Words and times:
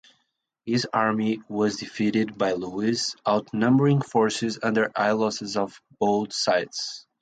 His 0.65 0.87
army 0.91 1.43
was 1.47 1.75
defeated 1.77 2.35
by 2.35 2.53
Louis' 2.53 3.15
outnumbering 3.27 4.01
forces 4.01 4.57
under 4.63 4.91
high 4.95 5.11
losses 5.11 5.55
on 5.55 5.71
both 5.99 6.33
sides. 6.33 7.05